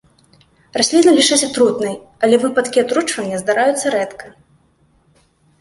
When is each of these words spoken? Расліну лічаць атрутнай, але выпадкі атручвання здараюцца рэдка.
Расліну 0.79 1.11
лічаць 1.17 1.47
атрутнай, 1.49 1.93
але 2.27 2.35
выпадкі 2.45 2.83
атручвання 2.85 3.37
здараюцца 3.43 3.85
рэдка. 3.97 4.25